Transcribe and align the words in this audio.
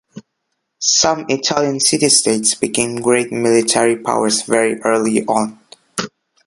Some 0.79 1.27
Italian 1.29 1.79
city-states 1.79 2.55
became 2.55 3.01
great 3.03 3.31
military 3.31 3.95
powers 3.95 4.41
very 4.41 4.81
early 4.81 5.23
on. 5.27 5.59